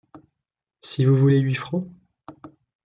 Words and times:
Si 0.81 1.05
vous 1.05 1.15
voulez 1.15 1.37
huit 1.39 1.53
francs? 1.53 1.87